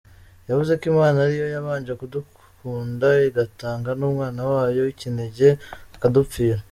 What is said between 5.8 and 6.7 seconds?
akadupfira.